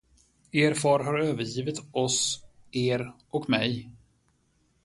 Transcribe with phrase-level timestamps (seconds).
[0.51, 3.89] Er far har övergivit oss er och mig.